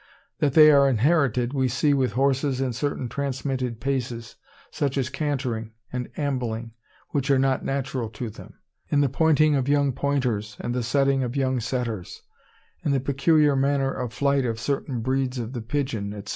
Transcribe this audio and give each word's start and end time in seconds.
That 0.39 0.53
they 0.53 0.71
are 0.71 0.89
inherited 0.89 1.53
we 1.53 1.67
see 1.67 1.93
with 1.93 2.13
horses 2.13 2.59
in 2.59 2.73
certain 2.73 3.07
transmitted 3.07 3.79
paces, 3.79 4.35
such 4.71 4.97
as 4.97 5.11
cantering 5.11 5.73
and 5.93 6.09
ambling, 6.17 6.71
which 7.11 7.29
are 7.29 7.37
not 7.37 7.63
natural 7.63 8.09
to 8.09 8.31
them,—in 8.31 9.01
the 9.01 9.09
pointing 9.09 9.53
of 9.53 9.69
young 9.69 9.91
pointers 9.91 10.57
and 10.59 10.73
the 10.73 10.81
setting 10.81 11.21
of 11.21 11.35
young 11.35 11.59
setters—in 11.59 12.91
the 12.91 12.99
peculiar 12.99 13.55
manner 13.55 13.93
of 13.93 14.11
flight 14.11 14.43
of 14.43 14.59
certain 14.59 15.01
breeds 15.01 15.37
of 15.37 15.53
the 15.53 15.61
pigeon, 15.61 16.19
&c. 16.25 16.29